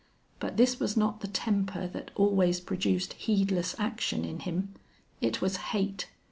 [0.39, 4.73] But this was not the temper that always produced heedless action in him.
[5.21, 6.07] It was hate.